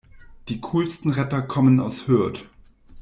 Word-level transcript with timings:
Die 0.47 0.59
coolsten 0.61 1.11
Rapper 1.11 1.43
kommen 1.43 1.79
aus 1.79 2.07
Hürth. 2.07 2.45